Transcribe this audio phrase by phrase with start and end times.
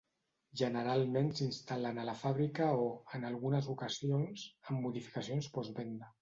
[0.59, 2.87] Generalment s'instal·len a la fàbrica o,
[3.19, 6.11] en algunes ocasions, en modificacions postvenda.